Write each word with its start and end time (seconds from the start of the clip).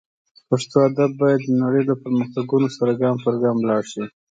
پښتو 0.49 0.77
ادب 0.89 1.11
باید 1.21 1.41
د 1.45 1.49
نړۍ 1.63 1.83
له 1.89 1.95
پرمختګونو 2.03 2.67
سره 2.77 2.91
ګام 3.01 3.17
پر 3.25 3.35
ګام 3.43 3.57
لاړ 3.69 3.81
شي 3.91 4.03